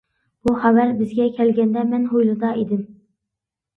بۇ 0.47 0.53
خەۋەر 0.63 0.93
بىزگە 1.01 1.27
كەلگەندە، 1.37 1.85
مەن 1.93 2.09
ھويلىدا 2.15 2.55
ئىدىم. 2.63 2.85